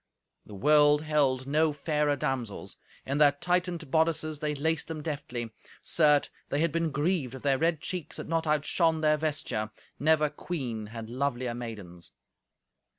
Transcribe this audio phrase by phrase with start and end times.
[0.47, 2.75] The world held no fairer damsels.
[3.05, 5.51] In their tightened bodices they laced them deftly.
[5.83, 9.69] Certes, they had been grieved if their red cheeks had not outshone their vesture.
[9.99, 12.13] Never queen had lovelier maidens.